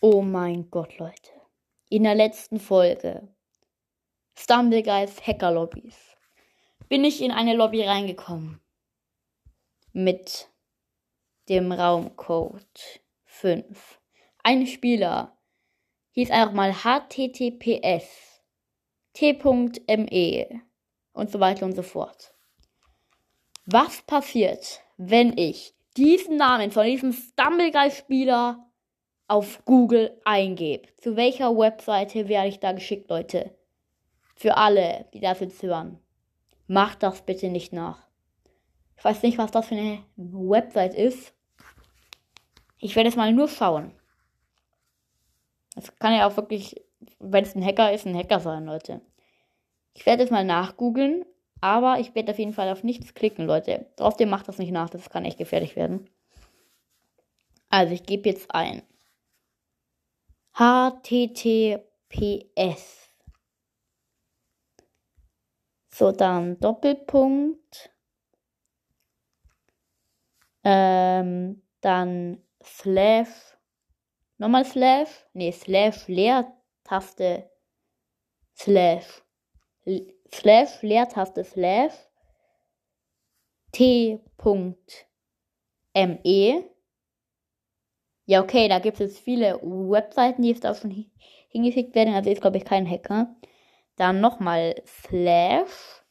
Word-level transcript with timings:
Oh 0.00 0.22
mein 0.22 0.70
Gott, 0.70 0.96
Leute. 0.98 1.32
In 1.90 2.04
der 2.04 2.14
letzten 2.14 2.60
Folge 2.60 3.26
Stumbleguys 4.36 5.26
Hacker 5.26 5.50
Lobbys 5.50 6.16
bin 6.88 7.02
ich 7.02 7.20
in 7.20 7.32
eine 7.32 7.56
Lobby 7.56 7.82
reingekommen 7.82 8.60
mit 9.92 10.48
dem 11.48 11.72
Raumcode 11.72 13.00
5. 13.24 14.00
Ein 14.44 14.68
Spieler 14.68 15.36
hieß 16.12 16.30
einfach 16.30 16.54
mal 16.54 16.72
https 16.72 18.40
t.me 19.14 20.62
und 21.12 21.30
so 21.32 21.40
weiter 21.40 21.66
und 21.66 21.74
so 21.74 21.82
fort. 21.82 22.34
Was 23.66 24.02
passiert, 24.02 24.80
wenn 24.96 25.36
ich 25.36 25.74
diesen 25.96 26.36
Namen 26.36 26.70
von 26.70 26.86
diesem 26.86 27.12
Stumbleguy-Spieler 27.12 28.64
auf 29.28 29.64
Google 29.64 30.18
eingebe? 30.24 30.88
Zu 30.96 31.16
welcher 31.16 31.56
Webseite 31.56 32.28
werde 32.28 32.48
ich 32.48 32.58
da 32.58 32.72
geschickt, 32.72 33.08
Leute? 33.08 33.54
Für 34.34 34.56
alle, 34.56 35.06
die 35.14 35.20
das 35.20 35.40
jetzt 35.40 35.62
hören. 35.62 35.98
Macht 36.66 37.02
das 37.02 37.22
bitte 37.22 37.48
nicht 37.48 37.72
nach. 37.72 38.08
Ich 38.96 39.04
weiß 39.04 39.22
nicht, 39.22 39.38
was 39.38 39.50
das 39.50 39.66
für 39.66 39.76
eine 39.76 40.02
Website 40.16 40.94
ist. 40.94 41.32
Ich 42.78 42.96
werde 42.96 43.08
es 43.08 43.16
mal 43.16 43.32
nur 43.32 43.48
schauen. 43.48 43.92
Das 45.74 45.96
kann 45.98 46.14
ja 46.14 46.26
auch 46.26 46.36
wirklich, 46.36 46.82
wenn 47.20 47.44
es 47.44 47.54
ein 47.54 47.64
Hacker 47.64 47.92
ist, 47.92 48.06
ein 48.06 48.16
Hacker 48.16 48.40
sein, 48.40 48.64
Leute. 48.64 49.00
Ich 49.94 50.06
werde 50.06 50.24
es 50.24 50.30
mal 50.30 50.44
nachgoogeln, 50.44 51.24
aber 51.60 51.98
ich 52.00 52.14
werde 52.14 52.32
auf 52.32 52.38
jeden 52.38 52.52
Fall 52.52 52.70
auf 52.70 52.84
nichts 52.84 53.14
klicken, 53.14 53.46
Leute. 53.46 53.86
Trotzdem 53.96 54.30
macht 54.30 54.48
das 54.48 54.58
nicht 54.58 54.72
nach, 54.72 54.90
das 54.90 55.10
kann 55.10 55.24
echt 55.24 55.38
gefährlich 55.38 55.76
werden. 55.76 56.08
Also 57.68 57.94
ich 57.94 58.04
gebe 58.04 58.28
jetzt 58.28 58.54
ein. 58.54 58.82
HTTPS. 60.58 61.84
So, 65.88 66.10
dann 66.10 66.58
Doppelpunkt. 66.58 67.94
Ähm, 70.64 71.62
dann 71.80 72.42
Slash. 72.64 73.56
Nochmal 74.38 74.64
Slash. 74.64 75.10
Nee, 75.32 75.52
Slash 75.52 76.08
Leertaste. 76.08 77.48
Slash. 78.56 79.22
Slash 80.32 80.82
Leertaste 80.82 81.44
Slash. 81.44 81.94
T.me. 83.70 84.18
Ja, 88.30 88.42
okay, 88.42 88.68
da 88.68 88.78
gibt 88.78 89.00
es 89.00 89.18
viele 89.18 89.58
Webseiten, 89.62 90.42
die 90.42 90.50
jetzt 90.50 90.66
auch 90.66 90.74
schon 90.76 91.10
hingeschickt 91.48 91.94
werden. 91.94 92.12
Also 92.12 92.28
ist, 92.28 92.42
glaube 92.42 92.58
ich, 92.58 92.64
kein 92.66 92.86
Hacker. 92.88 93.34
Dann 93.96 94.20
nochmal 94.20 94.74
slash 94.86 96.02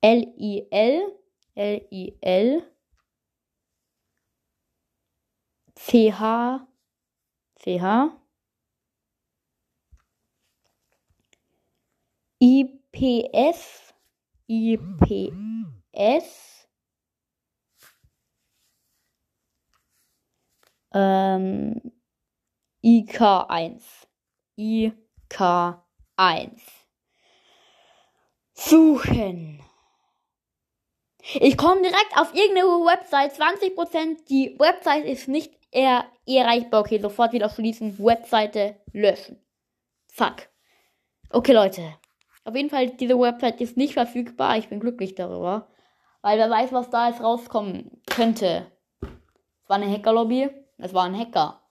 L-I-L 0.00 1.12
L-I-L 1.54 2.62
C-H 5.74 6.66
C-H 7.56 8.10
IPS 12.40 13.92
IPS 14.48 15.76
ähm, 20.96 21.92
IK1 22.82 23.82
IK 24.56 24.96
K1. 25.28 26.60
Suchen. 28.54 29.60
Ich 31.34 31.58
komme 31.58 31.82
direkt 31.82 32.16
auf 32.16 32.32
irgendeine 32.34 32.68
Website. 32.68 33.32
20%. 33.32 34.26
Die 34.28 34.56
Website 34.58 35.04
ist 35.04 35.28
nicht 35.28 35.52
eher 35.72 36.04
erreichbar. 36.24 36.80
Okay, 36.80 36.98
sofort 37.00 37.32
wieder 37.32 37.50
schließen. 37.50 37.98
Webseite 37.98 38.76
löschen. 38.92 39.44
Fuck. 40.08 40.48
Okay, 41.30 41.52
Leute. 41.52 41.94
Auf 42.44 42.54
jeden 42.54 42.70
Fall, 42.70 42.90
diese 42.90 43.18
Website 43.18 43.60
ist 43.60 43.76
nicht 43.76 43.94
verfügbar. 43.94 44.56
Ich 44.56 44.68
bin 44.68 44.80
glücklich 44.80 45.16
darüber. 45.16 45.68
Weil 46.22 46.38
wer 46.38 46.48
weiß, 46.48 46.72
was 46.72 46.90
da 46.90 47.08
jetzt 47.08 47.22
rauskommen 47.22 48.00
könnte. 48.08 48.70
Es 49.02 49.68
war 49.68 49.76
eine 49.76 49.90
Hackerlobby. 49.90 50.48
Es 50.78 50.92
war 50.92 51.04
ein 51.04 51.18
Hacker. 51.18 51.62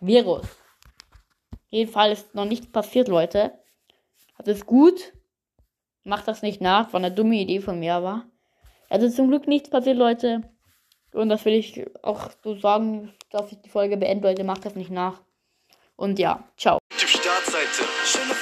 Virus. 0.00 0.46
Jedenfalls 1.68 2.20
ist 2.20 2.34
noch 2.34 2.44
nichts 2.44 2.70
passiert, 2.70 3.08
Leute. 3.08 3.58
Das 4.38 4.56
ist 4.56 4.66
gut. 4.66 5.12
Macht 6.04 6.28
das 6.28 6.42
nicht 6.42 6.60
nach. 6.60 6.92
War 6.92 7.00
eine 7.00 7.12
dumme 7.12 7.36
Idee 7.36 7.60
von 7.60 7.78
mir, 7.78 7.94
aber. 7.94 8.26
Also 8.88 9.08
zum 9.08 9.28
Glück 9.28 9.46
nichts 9.46 9.70
passiert, 9.70 9.96
Leute. 9.96 10.42
Und 11.12 11.28
das 11.28 11.44
will 11.44 11.54
ich 11.54 11.84
auch 12.02 12.30
so 12.42 12.56
sagen, 12.56 13.14
dass 13.30 13.52
ich 13.52 13.60
die 13.62 13.70
Folge 13.70 13.96
beende, 13.96 14.28
Leute. 14.28 14.44
Macht 14.44 14.64
das 14.66 14.74
nicht 14.74 14.90
nach. 14.90 15.22
Und 15.96 16.18
ja, 16.18 16.48
ciao. 16.56 16.78
Startseite. 16.94 17.84
Schöne 18.04 18.34